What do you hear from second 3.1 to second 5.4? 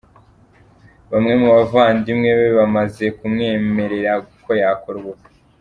kumwemerera ko yakora ubukwe.